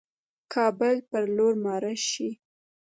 کابل 0.53 0.95
پر 1.09 1.23
لور 1.35 1.53
مارش 1.63 2.01
شي. 2.11 2.29